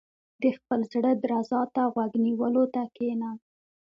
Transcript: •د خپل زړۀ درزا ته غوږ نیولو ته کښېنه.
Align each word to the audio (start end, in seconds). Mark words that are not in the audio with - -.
•د 0.41 0.43
خپل 0.57 0.79
زړۀ 0.91 1.11
درزا 1.23 1.61
ته 1.73 1.81
غوږ 1.93 2.11
نیولو 2.25 2.63
ته 2.73 2.81
کښېنه. 2.95 3.29